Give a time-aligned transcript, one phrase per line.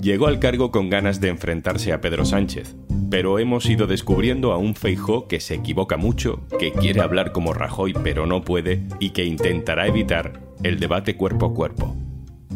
[0.00, 2.76] Llegó al cargo con ganas de enfrentarse a Pedro Sánchez,
[3.10, 7.52] pero hemos ido descubriendo a un Feijó que se equivoca mucho, que quiere hablar como
[7.52, 11.96] Rajoy pero no puede y que intentará evitar el debate cuerpo a cuerpo.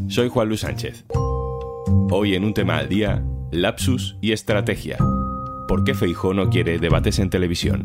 [0.08, 1.06] Soy Juan Luis Sánchez.
[2.12, 4.96] Hoy en un tema al día, lapsus y estrategia.
[5.66, 7.84] ¿Por qué Feijó no quiere debates en televisión?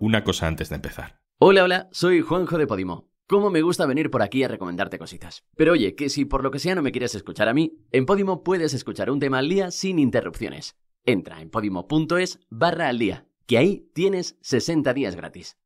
[0.00, 1.21] Una cosa antes de empezar.
[1.44, 3.08] Hola, hola, soy Juanjo de Podimo.
[3.26, 5.42] Cómo me gusta venir por aquí a recomendarte cositas.
[5.56, 8.06] Pero oye, que si por lo que sea no me quieres escuchar a mí, en
[8.06, 10.76] Podimo puedes escuchar un tema al día sin interrupciones.
[11.04, 15.56] Entra en podimo.es barra al día, que ahí tienes 60 días gratis.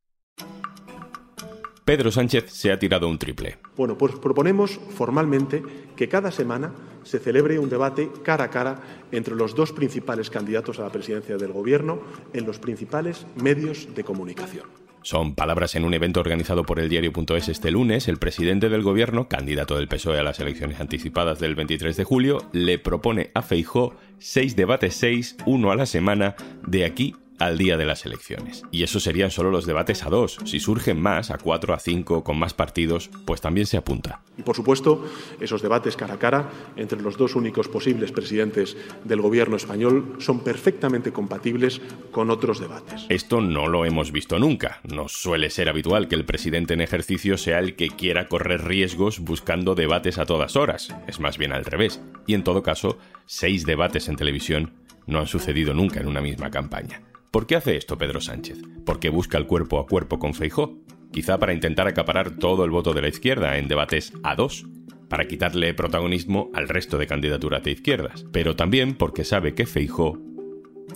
[1.85, 3.59] Pedro Sánchez se ha tirado un triple.
[3.75, 5.61] Bueno, pues proponemos formalmente
[5.95, 6.73] que cada semana
[7.03, 11.37] se celebre un debate cara a cara entre los dos principales candidatos a la presidencia
[11.37, 12.01] del Gobierno
[12.33, 14.86] en los principales medios de comunicación.
[15.01, 18.07] Son palabras en un evento organizado por el diario.es este lunes.
[18.07, 22.47] El presidente del gobierno, candidato del PSOE a las elecciones anticipadas del 23 de julio,
[22.51, 27.77] le propone a Feijó seis debates, seis, uno a la semana, de aquí al día
[27.77, 28.63] de las elecciones.
[28.71, 30.37] Y eso serían solo los debates a dos.
[30.45, 34.21] Si surgen más, a cuatro, a cinco, con más partidos, pues también se apunta.
[34.37, 35.05] Y por supuesto,
[35.39, 40.43] esos debates cara a cara entre los dos únicos posibles presidentes del gobierno español son
[40.43, 43.05] perfectamente compatibles con otros debates.
[43.09, 44.79] Esto no lo hemos visto nunca.
[44.83, 49.19] No suele ser habitual que el presidente en ejercicio sea el que quiera correr riesgos
[49.19, 50.93] buscando debates a todas horas.
[51.07, 52.01] Es más bien al revés.
[52.25, 54.73] Y en todo caso, seis debates en televisión
[55.05, 57.01] no han sucedido nunca en una misma campaña.
[57.37, 58.57] ¿Por qué hace esto Pedro Sánchez?
[58.83, 60.79] ¿Por qué busca el cuerpo a cuerpo con Feijó?
[61.11, 64.65] Quizá para intentar acaparar todo el voto de la izquierda en debates a dos,
[65.07, 70.17] para quitarle protagonismo al resto de candidaturas de izquierdas, pero también porque sabe que Feijó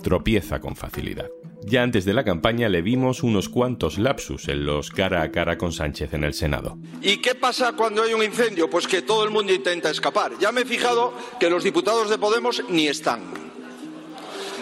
[0.02, 1.30] tropieza con facilidad.
[1.64, 5.56] Ya antes de la campaña le vimos unos cuantos lapsus en los cara a cara
[5.56, 6.76] con Sánchez en el Senado.
[7.02, 8.68] ¿Y qué pasa cuando hay un incendio?
[8.68, 10.32] Pues que todo el mundo intenta escapar.
[10.40, 13.20] Ya me he fijado que los diputados de Podemos ni están.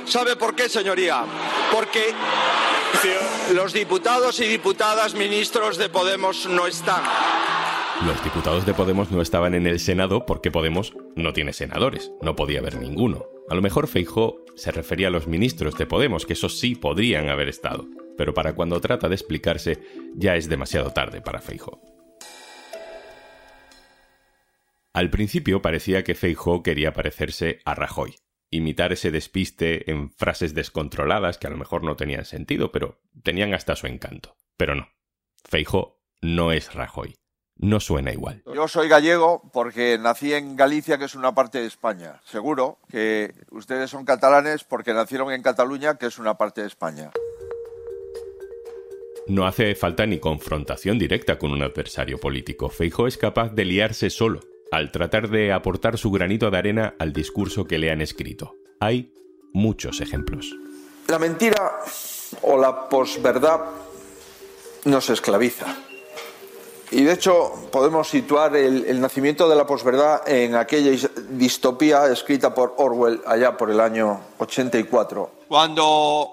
[0.05, 1.25] ¿Sabe por qué, señoría?
[1.73, 2.15] Porque
[3.55, 7.03] los diputados y diputadas ministros de Podemos no están.
[8.07, 12.35] Los diputados de Podemos no estaban en el Senado porque Podemos no tiene senadores, no
[12.35, 13.27] podía haber ninguno.
[13.49, 17.29] A lo mejor Feijó se refería a los ministros de Podemos, que esos sí podrían
[17.29, 17.87] haber estado,
[18.17, 19.83] pero para cuando trata de explicarse
[20.15, 21.81] ya es demasiado tarde para Feijó.
[24.93, 28.17] Al principio parecía que Feijó quería parecerse a Rajoy,
[28.51, 33.55] imitar ese despiste en frases descontroladas que a lo mejor no tenían sentido, pero tenían
[33.55, 34.37] hasta su encanto.
[34.57, 34.89] Pero no.
[35.45, 37.15] Feijo no es Rajoy.
[37.57, 38.43] No suena igual.
[38.55, 42.21] Yo soy gallego porque nací en Galicia, que es una parte de España.
[42.25, 47.11] Seguro que ustedes son catalanes porque nacieron en Cataluña, que es una parte de España.
[49.27, 52.71] No hace falta ni confrontación directa con un adversario político.
[52.71, 54.41] Feijo es capaz de liarse solo
[54.71, 58.57] al tratar de aportar su granito de arena al discurso que le han escrito.
[58.79, 59.13] Hay
[59.53, 60.55] muchos ejemplos.
[61.09, 61.81] La mentira
[62.43, 63.61] o la posverdad
[64.85, 65.77] nos esclaviza.
[66.93, 72.75] Y de hecho podemos situar el, nacimiento de la posverdad en aquella distopía escrita por
[72.79, 75.31] Orwell allá por el año 84.
[75.47, 76.29] Cuando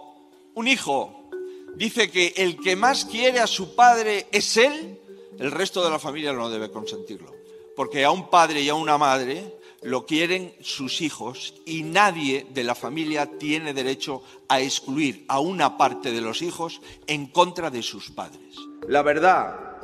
[0.55, 1.29] un hijo
[1.75, 4.99] dice que el que más quiere a su padre es él,
[5.37, 7.36] el resto de la familia no debe consentirlo
[7.77, 12.63] porque a un padre y a una madre lo quieren sus hijos y nadie de
[12.63, 17.83] la familia tiene derecho a excluir a una parte de los hijos en contra de
[17.83, 18.55] sus padres.
[18.87, 19.77] La verdad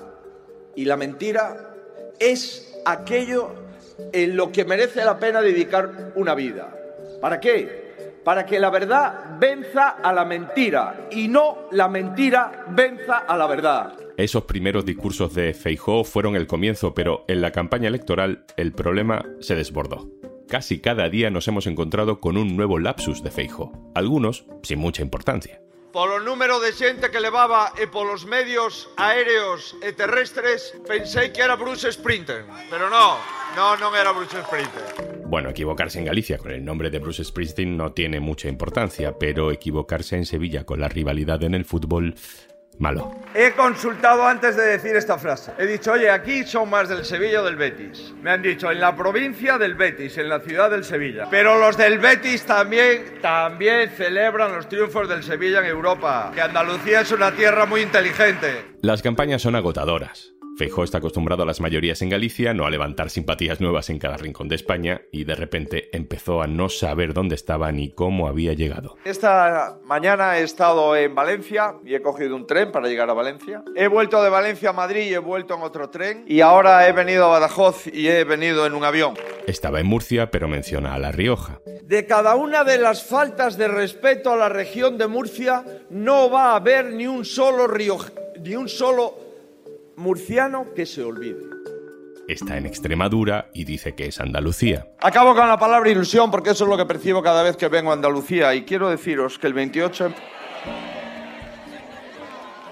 [0.76, 1.76] y la mentira
[2.20, 3.52] es aquello
[4.12, 6.76] en lo que merece la pena dedicar una vida.
[7.22, 8.13] ¿Para qué?
[8.24, 13.48] Para que la verdad venza a la mentira y no la mentira venza a la
[13.48, 13.94] verdad.
[14.16, 19.26] Esos primeros discursos de Feijóo fueron el comienzo, pero en la campaña electoral el problema
[19.40, 20.08] se desbordó.
[20.48, 25.02] Casi cada día nos hemos encontrado con un nuevo lapsus de Feijóo, algunos sin mucha
[25.02, 25.60] importancia.
[25.92, 31.32] Por el número de gente que levaba y por los medios aéreos y terrestres, pensé
[31.32, 33.18] que era Bruce Sprinter, pero no,
[33.56, 35.23] no, no era Bruce Sprinter.
[35.34, 39.52] Bueno, equivocarse en Galicia con el nombre de Bruce Springsteen no tiene mucha importancia, pero
[39.52, 42.14] equivocarse en Sevilla con la rivalidad en el fútbol
[42.78, 43.16] malo.
[43.34, 45.54] He consultado antes de decir esta frase.
[45.58, 48.14] He dicho, oye, aquí son más del Sevilla o del Betis.
[48.22, 51.28] Me han dicho, en la provincia del Betis, en la ciudad del Sevilla.
[51.32, 56.32] Pero los del Betis también, también celebran los triunfos del Sevilla en Europa.
[56.36, 58.76] Que Andalucía es una tierra muy inteligente.
[58.84, 60.33] Las campañas son agotadoras.
[60.56, 64.18] Feijó está acostumbrado a las mayorías en Galicia, no a levantar simpatías nuevas en cada
[64.18, 68.54] rincón de España y de repente empezó a no saber dónde estaba ni cómo había
[68.54, 68.96] llegado.
[69.04, 73.64] Esta mañana he estado en Valencia y he cogido un tren para llegar a Valencia.
[73.76, 76.24] He vuelto de Valencia a Madrid y he vuelto en otro tren.
[76.28, 79.16] Y ahora he venido a Badajoz y he venido en un avión.
[79.48, 81.62] Estaba en Murcia, pero menciona a La Rioja.
[81.82, 86.52] De cada una de las faltas de respeto a la región de Murcia no va
[86.52, 87.98] a haber ni un solo río,
[88.40, 89.23] ni un solo
[90.04, 91.54] murciano que se olvide.
[92.28, 94.88] Está en Extremadura y dice que es Andalucía.
[95.02, 97.90] Acabo con la palabra ilusión porque eso es lo que percibo cada vez que vengo
[97.92, 100.14] a Andalucía y quiero deciros que el 28...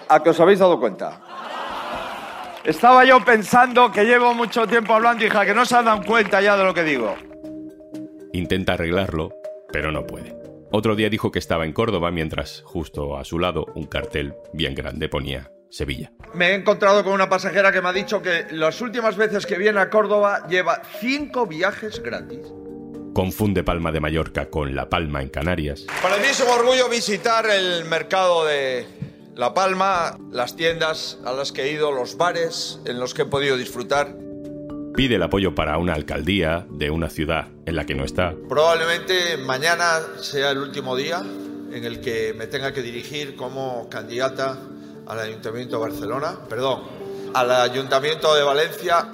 [0.10, 1.22] ¿A que os habéis dado cuenta?
[2.66, 6.42] Estaba yo pensando que llevo mucho tiempo hablando, hija, que no se han dado cuenta
[6.42, 7.16] ya de lo que digo.
[8.34, 9.32] Intenta arreglarlo,
[9.72, 10.36] pero no puede.
[10.70, 14.76] Otro día dijo que estaba en Córdoba mientras justo a su lado un cartel bien
[14.76, 16.12] grande ponía Sevilla.
[16.34, 19.58] Me he encontrado con una pasajera que me ha dicho que las últimas veces que
[19.58, 22.40] viene a Córdoba lleva cinco viajes gratis.
[23.14, 25.86] Confunde Palma de Mallorca con La Palma en Canarias.
[26.02, 28.86] Para mí es un orgullo visitar el mercado de
[29.36, 33.26] La Palma, las tiendas a las que he ido, los bares en los que he
[33.26, 34.16] podido disfrutar.
[34.96, 38.34] Pide el apoyo para una alcaldía de una ciudad en la que no está.
[38.50, 41.22] Probablemente mañana sea el último día
[41.72, 44.58] en el que me tenga que dirigir como candidata
[45.08, 46.82] al Ayuntamiento de Barcelona, perdón,
[47.34, 49.14] al Ayuntamiento de Valencia.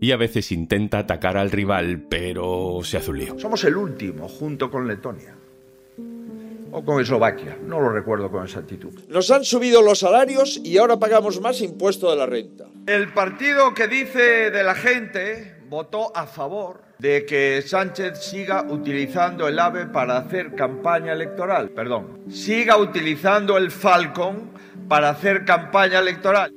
[0.00, 3.38] Y a veces intenta atacar al rival, pero se hace un lío.
[3.38, 5.34] Somos el último, junto con Letonia.
[6.72, 8.92] O con Eslovaquia, no lo recuerdo con exactitud.
[9.08, 12.66] Nos han subido los salarios y ahora pagamos más impuesto de la renta.
[12.86, 19.48] El partido que dice de la gente votó a favor de que Sánchez siga utilizando
[19.48, 21.70] el AVE para hacer campaña electoral.
[21.70, 24.50] Perdón, siga utilizando el Falcon
[24.88, 26.52] para hacer campaña electoral.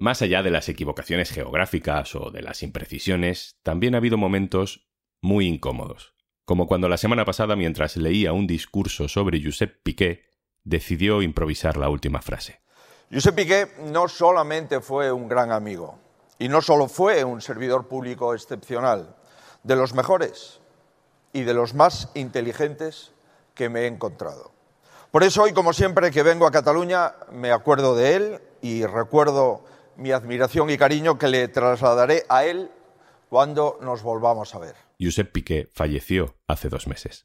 [0.00, 4.88] Más allá de las equivocaciones geográficas o de las imprecisiones, también ha habido momentos
[5.20, 6.14] muy incómodos,
[6.44, 10.24] como cuando la semana pasada mientras leía un discurso sobre Josep Piqué,
[10.64, 12.60] decidió improvisar la última frase.
[13.12, 16.00] Josep Piqué no solamente fue un gran amigo,
[16.40, 19.14] y no solo fue un servidor público excepcional,
[19.62, 20.60] de los mejores
[21.32, 23.12] y de los más inteligentes
[23.54, 24.50] que me he encontrado.
[25.12, 29.62] Por eso hoy, como siempre que vengo a Cataluña, me acuerdo de él y recuerdo
[29.94, 32.70] mi admiración y cariño que le trasladaré a él
[33.28, 34.74] cuando nos volvamos a ver.
[34.98, 37.24] Josep Piqué falleció hace dos meses.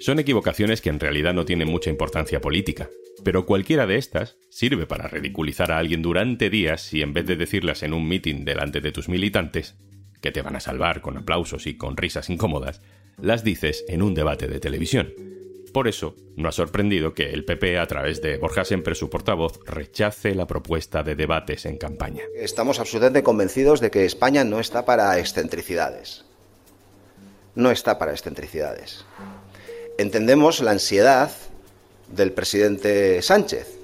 [0.00, 2.88] Son equivocaciones que en realidad no tienen mucha importancia política,
[3.28, 7.36] pero cualquiera de estas sirve para ridiculizar a alguien durante días y en vez de
[7.36, 9.74] decirlas en un mitin delante de tus militantes,
[10.22, 12.80] que te van a salvar con aplausos y con risas incómodas,
[13.20, 15.12] las dices en un debate de televisión.
[15.74, 19.60] Por eso, no ha sorprendido que el PP, a través de Borja Semper, su portavoz,
[19.66, 22.22] rechace la propuesta de debates en campaña.
[22.34, 26.24] Estamos absolutamente convencidos de que España no está para excentricidades.
[27.54, 29.04] No está para excentricidades
[29.98, 31.30] entendemos la ansiedad
[32.14, 33.78] del presidente Sánchez.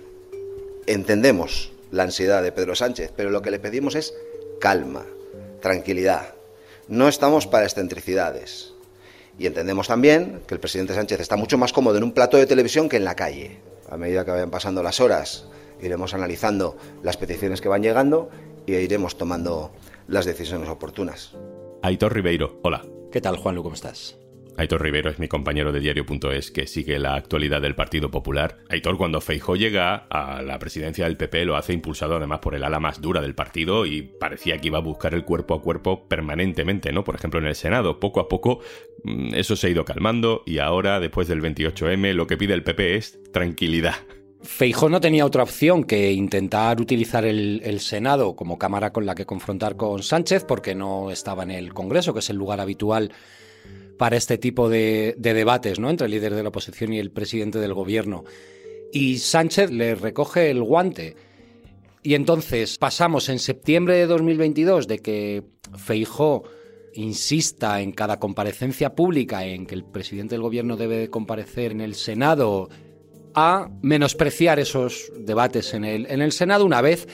[0.87, 4.15] Entendemos la ansiedad de Pedro Sánchez, pero lo que le pedimos es
[4.61, 5.05] calma,
[5.61, 6.35] tranquilidad.
[6.89, 8.73] No estamos para excentricidades.
[9.39, 12.47] Y entendemos también que el presidente Sánchez está mucho más cómodo en un plato de
[12.47, 13.59] televisión que en la calle.
[13.89, 15.47] A medida que vayan pasando las horas,
[15.83, 18.31] iremos analizando las peticiones que van llegando
[18.67, 19.73] y iremos tomando
[20.09, 21.33] las decisiones oportunas.
[21.83, 22.85] Aitor Ribeiro, hola.
[23.11, 23.63] ¿Qué tal, Juanlu?
[23.63, 24.17] ¿Cómo estás?
[24.57, 28.59] Aitor Rivero es mi compañero de diario.es que sigue la actualidad del Partido Popular.
[28.69, 32.63] Aitor, cuando Feijó llega a la presidencia del PP, lo hace impulsado además por el
[32.63, 36.07] ala más dura del partido y parecía que iba a buscar el cuerpo a cuerpo
[36.07, 37.03] permanentemente, ¿no?
[37.03, 37.99] Por ejemplo, en el Senado.
[37.99, 38.61] Poco a poco
[39.03, 42.63] mm, eso se ha ido calmando y ahora, después del 28M, lo que pide el
[42.63, 43.97] PP es tranquilidad.
[44.43, 49.15] Feijó no tenía otra opción que intentar utilizar el, el, Senado como cámara con la
[49.15, 53.11] que confrontar con Sánchez, porque no estaba en el Congreso, que es el lugar habitual
[53.99, 55.91] para este tipo de, debates ¿no?
[55.91, 58.25] entre el líder de la oposición y el presidente del gobierno.
[58.93, 61.17] Y Sánchez le recoge el guante.
[62.03, 65.43] Y entonces pasamos en septiembre de 2022 de que
[65.77, 66.45] Feijó
[66.95, 71.95] insista en cada comparecencia pública en que el presidente del gobierno debe comparecer en el
[71.95, 72.69] Senado
[73.35, 77.09] a menospreciar esos debates en el, en el Senado una vez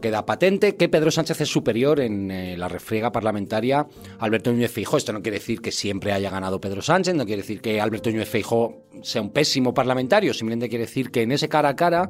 [0.00, 3.88] Queda patente que Pedro Sánchez es superior en eh, la refriega parlamentaria a
[4.24, 4.98] Alberto Núñez Feijóo.
[4.98, 8.10] Esto no quiere decir que siempre haya ganado Pedro Sánchez, no quiere decir que Alberto
[8.10, 12.08] Núñez Feijóo sea un pésimo parlamentario, simplemente quiere decir que en ese cara a cara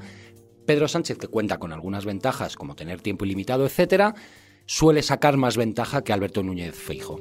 [0.67, 4.15] Pedro Sánchez, que cuenta con algunas ventajas como tener tiempo ilimitado, etcétera,
[4.67, 7.21] suele sacar más ventaja que Alberto Núñez Feijo.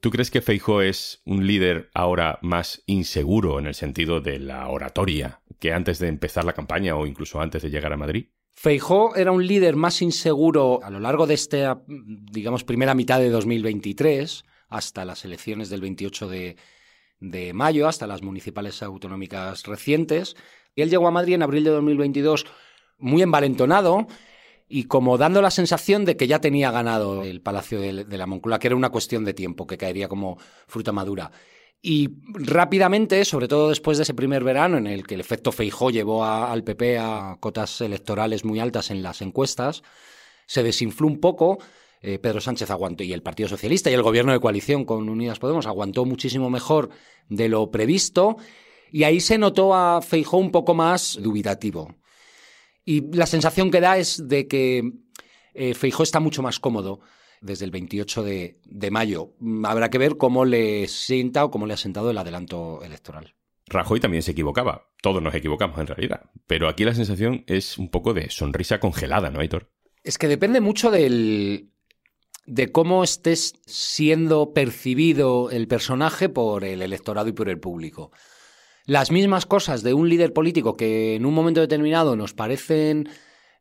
[0.00, 4.68] ¿Tú crees que Feijo es un líder ahora más inseguro en el sentido de la
[4.68, 8.26] oratoria que antes de empezar la campaña o incluso antes de llegar a Madrid?
[8.52, 13.30] Feijó era un líder más inseguro a lo largo de esta, digamos, primera mitad de
[13.30, 16.56] 2023, hasta las elecciones del 28 de,
[17.20, 20.34] de mayo, hasta las municipales autonómicas recientes.
[20.74, 22.46] Y él llegó a Madrid en abril de 2022
[22.98, 24.08] muy envalentonado,
[24.68, 28.58] y como dando la sensación de que ya tenía ganado el Palacio de, la Moncloa,
[28.58, 31.30] que era una cuestión de tiempo, que caería como fruta madura.
[31.80, 35.90] Y rápidamente, sobre todo después de ese primer verano en el que el efecto Feijó
[35.90, 39.82] llevó al PP a cotas electorales muy altas en las encuestas,
[40.46, 41.58] se desinfló un poco.
[42.00, 45.38] Eh, Pedro Sánchez aguantó y el Partido Socialista y el gobierno de coalición con Unidas
[45.38, 46.90] Podemos aguantó muchísimo mejor
[47.28, 48.36] de lo previsto
[48.92, 51.97] y ahí se notó a Feijó un poco más dubitativo.
[52.88, 54.92] Y la sensación que da es de que
[55.52, 57.00] eh, Feijó está mucho más cómodo
[57.42, 59.34] desde el 28 de, mayo.
[59.64, 63.34] Habrá que ver cómo le sienta o cómo le ha sentado el adelanto electoral.
[63.66, 64.88] Rajoy también se equivocaba.
[65.02, 66.30] Todos nos equivocamos en realidad.
[66.46, 69.70] Pero aquí la sensación es un poco de sonrisa congelada, ¿no, Aitor?
[70.02, 71.68] Es que depende mucho del,
[72.46, 78.12] de cómo estés siendo percibido el personaje por el electorado y por el público
[78.88, 83.10] las mismas cosas de un líder político que en un momento determinado nos parecen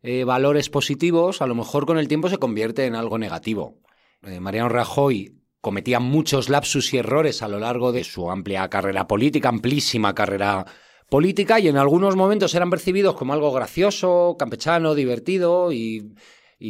[0.02, 3.82] eh, valores positivos, a lo mejor con el tiempo se convierte en algo negativo.
[4.24, 9.06] Eh, Mariano Rajoy cometía muchos lapsus y errores a lo largo de su amplia carrera
[9.06, 10.66] política, amplísima carrera
[11.10, 16.14] política, y en algunos momentos eran percibidos como algo gracioso, campechano, divertido y,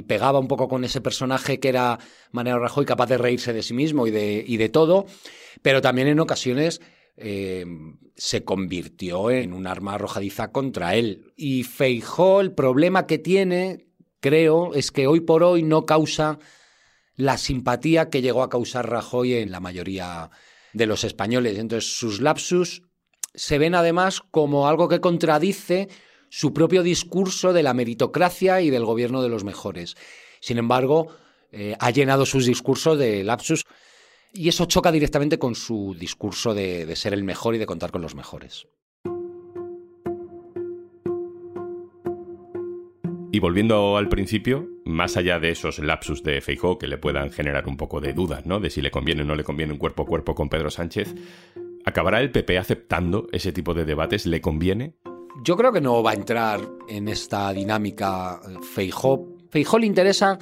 [0.07, 1.99] pegaba un poco con ese personaje que era
[2.31, 5.05] Mariano Rajoy, capaz de reírse de sí mismo y de, y de todo,
[5.61, 6.81] pero también en ocasiones
[7.17, 7.65] eh,
[8.15, 11.33] se convirtió en un arma arrojadiza contra él.
[11.35, 13.87] Y Feijó, el problema que tiene,
[14.19, 16.39] creo, es que hoy por hoy no causa
[17.15, 20.29] la simpatía que llegó a causar Rajoy en la mayoría
[20.73, 21.57] de los españoles.
[21.57, 22.83] Entonces, sus lapsus
[23.33, 25.89] se ven además como algo que contradice
[26.29, 29.95] su propio discurso de la meritocracia y del gobierno de los mejores.
[30.39, 31.07] Sin embargo,
[31.51, 33.63] eh, ha llenado sus discursos de lapsus
[34.33, 38.01] y eso choca directamente con su discurso de, ser el mejor y de contar con
[38.01, 38.67] los mejores.
[43.31, 47.67] Y volviendo al principio, más allá de esos lapsus de Feijóo que le puedan generar
[47.67, 48.59] un poco de dudas, ¿no?
[48.59, 51.13] De si le conviene o no le conviene un cuerpo a cuerpo con Pedro Sánchez,
[51.85, 54.25] ¿acabará el PP aceptando ese tipo de debates?
[54.25, 54.95] ¿Le conviene?
[55.43, 58.39] Yo creo que no va a entrar en esta dinámica
[58.73, 59.35] Feijóo.
[59.51, 60.39] Feijóo le interesa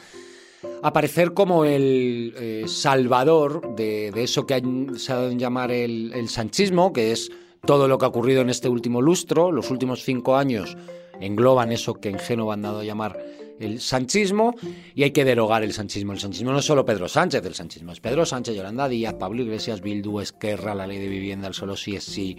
[0.82, 4.62] aparecer como el eh, salvador de, eso que
[4.98, 7.32] se ha dado en llamar el, el sanchismo, que es
[7.66, 10.78] todo lo que ha ocurrido en este último lustro, los últimos cinco años
[11.20, 13.18] engloban eso que en Génova han dado a llamar
[13.60, 14.56] el sanchismo
[14.94, 16.14] y hay que derogar el sanchismo.
[16.14, 19.42] El sanchismo no es solo Pedro Sánchez, el sanchismo es Pedro Sánchez, Yolanda Díaz, Pablo
[19.42, 22.38] Iglesias, Bildu, Esquerra, la ley de vivienda, el solo sí es sí,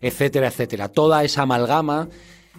[0.00, 0.88] etcétera, etcétera.
[0.88, 2.08] Toda esa amalgama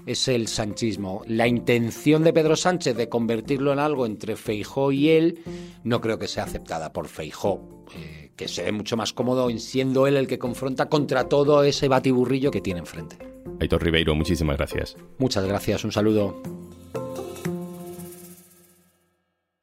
[0.06, 1.24] es el sanchismo.
[1.28, 5.40] La intención de Pedro Sánchez de convertirlo en algo entre Feijó y él
[5.84, 9.60] no creo que sea aceptada por Feijó, eh, que se ve mucho más cómodo en
[9.60, 13.18] siendo él el que confronta contra todo ese batiburrillo que tiene enfrente.
[13.60, 14.98] Aitor Ribeiro, muchísimas gracias.
[15.18, 16.42] Muchas gracias, un saludo.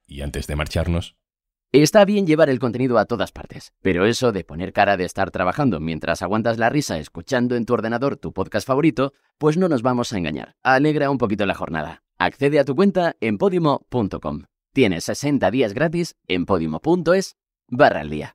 [0.06, 1.16] Y antes de marcharnos,
[1.72, 5.30] Está bien llevar el contenido a todas partes, pero eso de poner cara de estar
[5.30, 9.80] trabajando mientras aguantas la risa escuchando en tu ordenador tu podcast favorito, pues no nos
[9.80, 10.56] vamos a engañar.
[10.64, 12.02] Alegra un poquito la jornada.
[12.18, 14.46] Accede a tu cuenta en podimo.com.
[14.72, 17.36] Tienes 60 días gratis en podimo.es
[17.68, 18.34] barra al día.